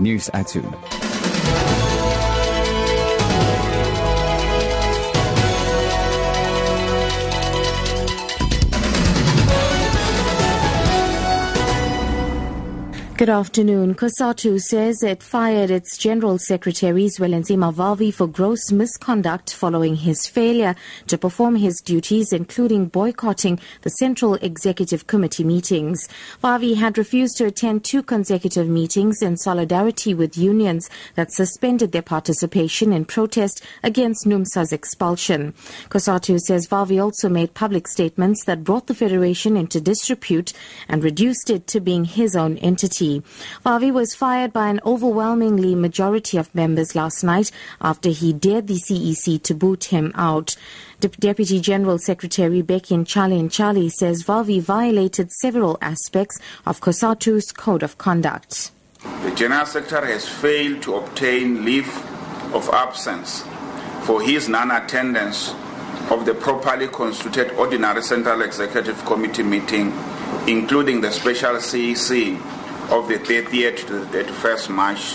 News 0.00 0.30
at 0.32 0.48
2. 0.48 1.79
Good 13.20 13.28
afternoon. 13.28 13.96
COSATU 13.96 14.58
says 14.58 15.02
it 15.02 15.22
fired 15.22 15.70
its 15.70 15.98
General 15.98 16.38
Secretary 16.38 17.04
Zwelinzima 17.04 17.70
Vavi 17.70 18.14
for 18.14 18.26
gross 18.26 18.72
misconduct 18.72 19.52
following 19.52 19.96
his 19.96 20.26
failure 20.26 20.74
to 21.06 21.18
perform 21.18 21.56
his 21.56 21.82
duties, 21.84 22.32
including 22.32 22.86
boycotting 22.86 23.60
the 23.82 23.90
Central 23.90 24.36
Executive 24.36 25.06
Committee 25.06 25.44
meetings. 25.44 26.08
Vavi 26.42 26.76
had 26.76 26.96
refused 26.96 27.36
to 27.36 27.44
attend 27.44 27.84
two 27.84 28.02
consecutive 28.02 28.70
meetings 28.70 29.20
in 29.20 29.36
solidarity 29.36 30.14
with 30.14 30.38
unions 30.38 30.88
that 31.14 31.30
suspended 31.30 31.92
their 31.92 32.00
participation 32.00 32.90
in 32.90 33.04
protest 33.04 33.62
against 33.82 34.24
NUMSA's 34.24 34.72
expulsion. 34.72 35.52
COSATU 35.90 36.38
says 36.40 36.66
Vavi 36.66 36.98
also 36.98 37.28
made 37.28 37.52
public 37.52 37.86
statements 37.86 38.46
that 38.46 38.64
brought 38.64 38.86
the 38.86 38.94
Federation 38.94 39.58
into 39.58 39.78
disrepute 39.78 40.54
and 40.88 41.04
reduced 41.04 41.50
it 41.50 41.66
to 41.66 41.80
being 41.80 42.06
his 42.06 42.34
own 42.34 42.56
entity. 42.56 43.09
Vavi 43.64 43.92
was 43.92 44.14
fired 44.14 44.52
by 44.52 44.68
an 44.68 44.80
overwhelmingly 44.84 45.74
majority 45.74 46.36
of 46.38 46.54
members 46.54 46.94
last 46.94 47.22
night 47.22 47.50
after 47.80 48.10
he 48.10 48.32
dared 48.32 48.66
the 48.66 48.74
CEC 48.74 49.42
to 49.42 49.54
boot 49.54 49.84
him 49.84 50.12
out. 50.14 50.56
De- 51.00 51.08
Deputy 51.08 51.60
General 51.60 51.98
Secretary 51.98 52.62
Ntshalintshali 52.62 53.90
says 53.90 54.22
Vavi 54.22 54.60
violated 54.60 55.32
several 55.32 55.78
aspects 55.80 56.38
of 56.66 56.80
COSATU's 56.80 57.52
code 57.52 57.82
of 57.82 57.98
conduct. 57.98 58.70
The 59.22 59.32
General 59.34 59.66
Secretary 59.66 60.12
has 60.12 60.28
failed 60.28 60.82
to 60.82 60.96
obtain 60.96 61.64
leave 61.64 61.88
of 62.54 62.68
absence 62.70 63.44
for 64.02 64.20
his 64.20 64.48
non-attendance 64.48 65.54
of 66.10 66.26
the 66.26 66.34
properly 66.34 66.88
constituted 66.88 67.52
Ordinary 67.56 68.02
Central 68.02 68.42
Executive 68.42 69.02
Committee 69.04 69.44
meeting, 69.44 69.92
including 70.46 71.00
the 71.00 71.10
special 71.12 71.54
CEC 71.54 72.36
of 72.90 73.06
the 73.06 73.14
30th 73.14 73.86
to 73.86 74.04
the 74.06 74.24
31st 74.24 74.68
March 74.70 75.14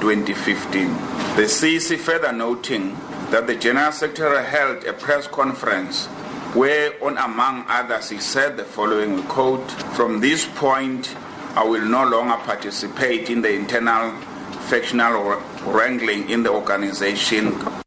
2015. 0.00 0.88
The 1.36 1.42
CEC 1.42 1.98
further 1.98 2.32
noting 2.32 2.96
that 3.30 3.46
the 3.46 3.54
General 3.54 3.92
Secretary 3.92 4.44
held 4.44 4.84
a 4.84 4.92
press 4.92 5.28
conference 5.28 6.06
where, 6.54 6.92
on 7.02 7.16
among 7.18 7.64
others, 7.68 8.10
he 8.10 8.18
said 8.18 8.56
the 8.56 8.64
following 8.64 9.22
quote, 9.24 9.70
From 9.94 10.20
this 10.20 10.46
point, 10.56 11.14
I 11.54 11.64
will 11.64 11.86
no 11.86 12.04
longer 12.04 12.36
participate 12.44 13.30
in 13.30 13.40
the 13.40 13.52
internal 13.54 14.12
factional 14.68 15.40
wrangling 15.64 16.28
in 16.28 16.42
the 16.42 16.50
organization. 16.50 17.81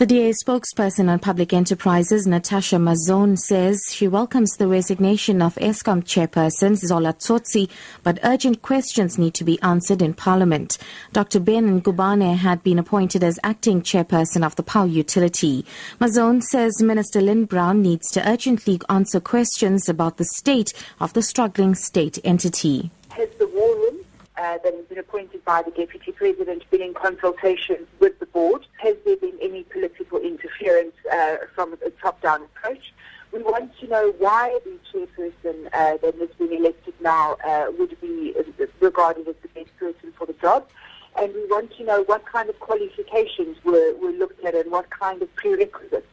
The 0.00 0.06
DA 0.06 0.30
spokesperson 0.30 1.10
on 1.10 1.18
public 1.18 1.52
enterprises, 1.52 2.26
Natasha 2.26 2.76
Mazzone, 2.76 3.38
says 3.38 3.82
she 3.90 4.08
welcomes 4.08 4.56
the 4.56 4.66
resignation 4.66 5.42
of 5.42 5.56
Eskom 5.56 6.02
chairperson 6.02 6.74
Zola 6.76 7.12
Tsotsi, 7.12 7.68
but 8.02 8.18
urgent 8.24 8.62
questions 8.62 9.18
need 9.18 9.34
to 9.34 9.44
be 9.44 9.60
answered 9.60 10.00
in 10.00 10.14
Parliament. 10.14 10.78
Dr. 11.12 11.38
Ben 11.38 11.82
Ngubane 11.82 12.38
had 12.38 12.62
been 12.62 12.78
appointed 12.78 13.22
as 13.22 13.38
acting 13.44 13.82
chairperson 13.82 14.42
of 14.42 14.56
the 14.56 14.62
power 14.62 14.86
utility. 14.86 15.66
Mazzone 16.00 16.42
says 16.42 16.82
Minister 16.82 17.20
Lynne 17.20 17.44
Brown 17.44 17.82
needs 17.82 18.10
to 18.12 18.26
urgently 18.26 18.80
answer 18.88 19.20
questions 19.20 19.86
about 19.86 20.16
the 20.16 20.24
state 20.24 20.72
of 20.98 21.12
the 21.12 21.20
struggling 21.20 21.74
state 21.74 22.18
entity. 22.24 22.90
Has 23.10 23.28
the 23.38 23.48
war 23.48 23.76
room 23.76 23.98
uh, 24.38 24.56
that 24.64 24.72
has 24.72 24.86
been 24.86 24.98
appointed 24.98 25.44
by 25.44 25.60
the 25.60 25.70
Deputy 25.72 26.10
President 26.12 26.64
been 26.70 26.80
in 26.80 26.94
consultation 26.94 27.86
with 27.98 28.18
board? 28.32 28.66
Has 28.78 28.96
there 29.04 29.16
been 29.16 29.38
any 29.40 29.64
political 29.64 30.18
interference 30.18 30.94
uh, 31.12 31.36
from 31.54 31.74
a 31.84 31.90
top-down 32.02 32.42
approach? 32.42 32.92
We 33.32 33.42
want 33.42 33.78
to 33.78 33.86
know 33.86 34.14
why 34.18 34.58
the 34.64 34.78
chairperson 34.92 35.66
uh, 35.66 35.98
that 35.98 36.14
has 36.18 36.30
been 36.38 36.52
elected 36.52 36.94
now 37.00 37.36
uh, 37.46 37.66
would 37.78 38.00
be 38.00 38.34
regarded 38.80 39.28
as 39.28 39.36
the 39.42 39.48
best 39.48 39.76
person 39.78 40.12
for 40.18 40.26
the 40.26 40.32
job. 40.34 40.68
And 41.18 41.32
we 41.34 41.46
want 41.46 41.76
to 41.76 41.84
know 41.84 42.02
what 42.04 42.24
kind 42.26 42.48
of 42.48 42.58
qualifications 42.60 43.56
were, 43.64 43.94
were 43.96 44.12
looked 44.12 44.44
at 44.44 44.54
and 44.54 44.70
what 44.70 44.90
kind 44.90 45.22
of 45.22 45.34
prerequisites 45.36 46.06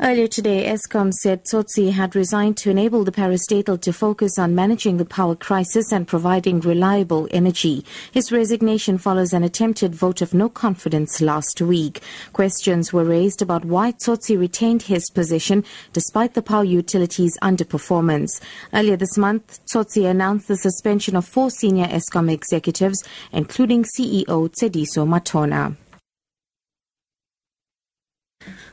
Earlier 0.00 0.26
today, 0.26 0.64
Eskom 0.66 1.12
said 1.12 1.44
Tsotsi 1.44 1.92
had 1.92 2.16
resigned 2.16 2.56
to 2.56 2.70
enable 2.70 3.04
the 3.04 3.12
parastatal 3.12 3.80
to 3.80 3.92
focus 3.92 4.40
on 4.40 4.52
managing 4.52 4.96
the 4.96 5.04
power 5.04 5.36
crisis 5.36 5.92
and 5.92 6.04
providing 6.04 6.58
reliable 6.58 7.28
energy. 7.30 7.84
His 8.10 8.32
resignation 8.32 8.98
follows 8.98 9.32
an 9.32 9.44
attempted 9.44 9.94
vote 9.94 10.20
of 10.20 10.34
no 10.34 10.48
confidence 10.48 11.20
last 11.20 11.60
week. 11.60 12.02
Questions 12.32 12.92
were 12.92 13.04
raised 13.04 13.40
about 13.40 13.64
why 13.64 13.92
Tsotsi 13.92 14.36
retained 14.36 14.82
his 14.82 15.08
position 15.10 15.64
despite 15.92 16.34
the 16.34 16.42
power 16.42 16.64
utility's 16.64 17.38
underperformance. 17.38 18.40
Earlier 18.72 18.96
this 18.96 19.16
month, 19.16 19.60
Tsotsi 19.66 20.10
announced 20.10 20.48
the 20.48 20.56
suspension 20.56 21.14
of 21.14 21.24
four 21.24 21.50
senior 21.50 21.86
Eskom 21.86 22.32
executives, 22.32 23.04
including 23.30 23.84
CEO 23.84 24.26
Tshediso 24.26 25.06
Matona. 25.06 25.76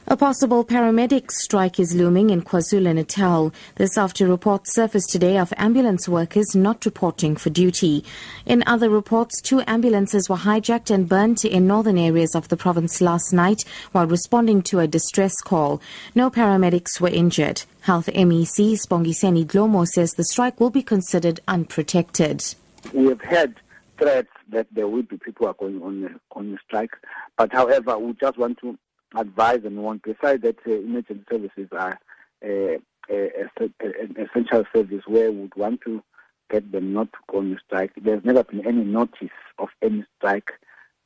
A 0.08 0.18
possible 0.18 0.66
paramedic 0.66 1.30
strike 1.32 1.80
is 1.80 1.94
looming 1.94 2.32
in 2.32 2.42
KwaZulu-Natal. 2.42 3.54
This 3.76 4.00
after 4.00 4.28
reports 4.28 4.74
surfaced 4.74 5.12
today 5.12 5.38
of 5.38 5.54
ambulance 5.58 6.10
workers 6.10 6.56
not 6.56 6.84
reporting 6.86 7.36
for 7.36 7.52
duty. 7.52 8.04
In 8.46 8.64
other 8.66 8.90
reports, 8.90 9.40
two 9.40 9.62
ambulances 9.68 10.28
were 10.28 10.38
hijacked 10.38 10.90
and 10.90 11.08
burnt 11.08 11.46
in 11.46 11.68
northern 11.68 12.00
areas 12.00 12.34
of 12.34 12.48
the 12.48 12.58
province 12.58 13.00
last 13.00 13.32
night 13.32 13.64
while 13.92 14.08
responding 14.08 14.64
to 14.64 14.80
a 14.80 14.88
distress 14.88 15.36
call. 15.40 15.80
No 16.16 16.32
paramedics 16.32 17.00
were 17.00 17.08
injured. 17.08 17.62
Health 17.82 18.08
MEC 18.08 18.74
Sibongiseni 18.74 19.46
Dhlomo 19.46 19.86
says 19.88 20.14
the 20.14 20.26
strike 20.26 20.60
will 20.60 20.72
be 20.72 20.84
considered 20.84 21.40
unprotected. 21.48 22.44
We 22.92 23.06
have 23.06 23.22
had 23.22 23.56
threats 24.00 24.32
that 24.50 24.66
there 24.72 24.88
will 24.88 25.04
be 25.04 25.18
people 25.18 25.48
are 25.48 25.54
going 25.54 25.80
on 25.84 26.20
on 26.32 26.60
strike, 26.66 26.92
but 27.38 27.54
however, 27.54 28.00
we 28.00 28.14
just 28.14 28.40
want 28.40 28.58
to 28.62 28.78
advise 29.16 29.62
and 29.66 29.78
want 29.78 30.04
decide 30.04 30.42
that 30.42 30.58
uh, 30.68 30.72
emergency 30.72 31.24
services 31.30 31.68
are 31.72 32.00
uh, 32.44 32.78
a, 33.10 33.48
an 33.82 34.16
essential 34.18 34.64
service 34.74 35.04
where 35.06 35.32
we 35.32 35.42
would 35.42 35.56
want 35.56 35.82
to 35.82 36.02
get 36.50 36.72
them 36.72 36.94
not 36.94 37.12
to 37.14 37.20
go 37.30 37.40
on 37.40 37.60
strike. 37.66 37.92
There's 38.02 38.24
never 38.26 38.44
been 38.44 38.66
any 38.68 38.84
notice 38.84 39.30
of 39.58 39.70
any 39.82 40.06
strike 40.18 40.52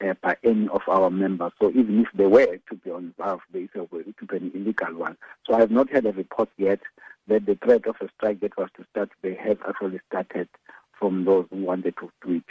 uh, 0.04 0.14
by 0.22 0.36
any 0.44 0.68
of 0.70 0.82
our 0.88 1.10
members. 1.10 1.52
So 1.62 1.70
even 1.70 2.02
if 2.02 2.08
they 2.16 2.26
were 2.26 2.58
to 2.70 2.76
be 2.84 2.92
on 2.92 3.14
behalf, 3.18 3.40
they 3.54 3.70
it 3.74 3.92
would 3.92 4.16
be 4.28 4.38
an 4.38 4.52
illegal 4.54 4.96
one. 4.96 5.18
So 5.46 5.56
I 5.56 5.60
have 5.60 5.72
not 5.72 5.90
had 5.90 6.06
a 6.06 6.12
report 6.12 6.50
yet 6.58 6.80
that 7.28 7.46
the 7.46 7.58
threat 7.64 7.88
of 7.88 7.96
a 8.02 8.10
strike 8.18 8.40
that 8.42 8.58
was 8.58 8.70
to 8.78 8.86
start, 8.92 9.10
they 9.22 9.36
have 9.36 9.60
actually 9.68 10.00
started 10.08 10.48
from 11.00 11.26
those 11.26 11.46
who 11.50 11.64
wanted 11.64 11.96
to 11.98 12.12
do 12.26 12.36
it. 12.36 12.44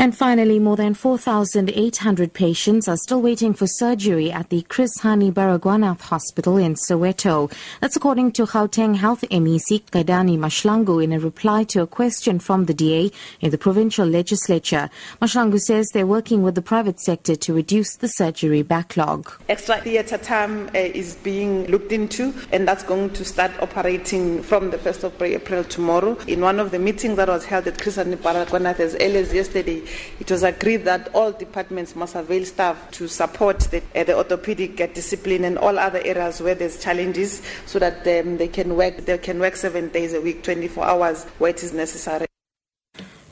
And 0.00 0.16
finally, 0.16 0.58
more 0.58 0.76
than 0.76 0.94
4,800 0.94 2.32
patients 2.32 2.88
are 2.88 2.96
still 2.96 3.20
waiting 3.20 3.52
for 3.52 3.66
surgery 3.66 4.32
at 4.32 4.48
the 4.48 4.62
Chris 4.62 5.02
Hani 5.02 5.30
Baragwanath 5.30 6.00
Hospital 6.00 6.56
in 6.56 6.74
Soweto. 6.74 7.52
That's 7.82 7.96
according 7.96 8.32
to 8.32 8.46
Gauteng 8.46 8.96
Health 8.96 9.26
MEC 9.30 9.82
Qedani 9.90 10.38
Mahlangu 10.38 11.04
in 11.04 11.12
a 11.12 11.20
reply 11.20 11.64
to 11.64 11.82
a 11.82 11.86
question 11.86 12.38
from 12.38 12.64
the 12.64 12.72
DA 12.72 13.12
in 13.42 13.50
the 13.50 13.58
provincial 13.58 14.06
legislature. 14.06 14.88
Mahlangu 15.20 15.60
says 15.60 15.90
they're 15.92 16.06
working 16.06 16.42
with 16.42 16.54
the 16.54 16.62
private 16.62 16.98
sector 16.98 17.36
to 17.36 17.52
reduce 17.52 17.96
the 17.96 18.08
surgery 18.08 18.62
backlog. 18.62 19.30
Extra 19.50 19.82
theatre 19.82 20.16
time 20.16 20.68
uh, 20.68 20.78
is 20.78 21.16
being 21.16 21.66
looked 21.66 21.92
into, 21.92 22.32
and 22.52 22.66
that's 22.66 22.84
going 22.84 23.10
to 23.10 23.22
start 23.22 23.52
operating 23.60 24.42
from 24.42 24.70
the 24.70 24.78
1st 24.78 25.04
of 25.04 25.20
April 25.20 25.62
tomorrow. 25.62 26.16
In 26.26 26.40
one 26.40 26.58
of 26.58 26.70
the 26.70 26.78
meetings 26.78 27.18
that 27.18 27.28
was 27.28 27.44
held 27.44 27.66
at 27.66 27.78
Chris 27.78 27.98
Hani 27.98 28.16
Baragwanath 28.16 28.80
as 28.80 28.94
early 28.94 29.18
as 29.18 29.34
yesterday, 29.34 29.84
it 30.18 30.30
was 30.30 30.42
agreed 30.42 30.84
that 30.84 31.08
all 31.14 31.32
departments 31.32 31.94
must 31.96 32.14
avail 32.14 32.44
staff 32.44 32.90
to 32.92 33.08
support 33.08 33.60
the, 33.70 33.82
uh, 33.94 34.04
the 34.04 34.16
orthopedic 34.16 34.76
discipline 34.94 35.44
and 35.44 35.58
all 35.58 35.78
other 35.78 36.00
areas 36.04 36.40
where 36.40 36.54
there's 36.54 36.82
challenges 36.82 37.42
so 37.66 37.78
that 37.78 37.98
um, 38.06 38.36
they 38.36 38.48
can 38.48 38.76
work 38.76 38.96
they 39.06 39.18
can 39.18 39.38
work 39.38 39.56
seven 39.56 39.88
days 39.88 40.14
a 40.14 40.20
week 40.20 40.42
24 40.42 40.84
hours 40.84 41.24
where 41.38 41.50
it 41.50 41.62
is 41.62 41.72
necessary 41.72 42.26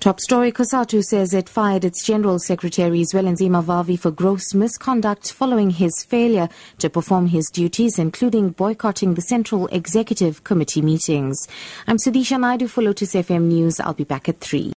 Top 0.01 0.21
story 0.21 0.53
COSATU 0.53 1.03
says 1.03 1.35
it 1.35 1.49
fired 1.49 1.85
its 1.85 2.05
General 2.05 2.39
Secretary 2.39 3.01
Zwelinzima 3.01 3.65
Vavi 3.65 3.99
for 3.99 4.13
gross 4.13 4.55
misconduct 4.55 5.33
following 5.33 5.71
his 5.71 6.05
failure 6.05 6.49
to 6.79 6.89
perform 6.89 7.27
his 7.27 7.51
duties, 7.51 7.99
including 7.99 8.51
boycotting 8.51 9.15
the 9.15 9.21
Central 9.23 9.67
Executive 9.67 10.45
Committee 10.45 10.83
meetings. 10.83 11.49
I'm 11.89 11.97
Sudisha 11.97 12.39
Naidu 12.39 12.69
for 12.69 12.83
Lotus 12.83 13.15
FM 13.15 13.49
News. 13.49 13.81
I'll 13.81 13.93
be 13.93 14.05
back 14.05 14.29
at 14.29 14.39
3. 14.39 14.73